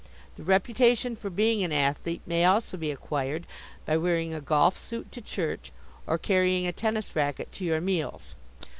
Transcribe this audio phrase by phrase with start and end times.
[0.35, 3.45] The reputation for being an athlete may also be acquired
[3.85, 5.71] by wearing a golf suit to church,
[6.07, 8.33] or carrying a tennis racket to your meals.